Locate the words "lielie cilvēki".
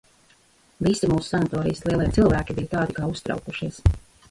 1.89-2.59